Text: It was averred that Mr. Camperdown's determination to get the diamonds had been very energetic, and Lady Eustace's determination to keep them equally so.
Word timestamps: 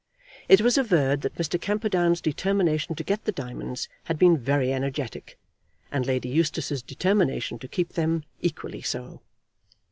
It 0.49 0.61
was 0.61 0.79
averred 0.79 1.21
that 1.21 1.35
Mr. 1.35 1.61
Camperdown's 1.61 2.21
determination 2.21 2.95
to 2.95 3.03
get 3.03 3.25
the 3.25 3.31
diamonds 3.31 3.87
had 4.05 4.17
been 4.17 4.35
very 4.35 4.73
energetic, 4.73 5.37
and 5.91 6.07
Lady 6.07 6.27
Eustace's 6.29 6.81
determination 6.81 7.59
to 7.59 7.67
keep 7.67 7.93
them 7.93 8.23
equally 8.41 8.81
so. 8.81 9.21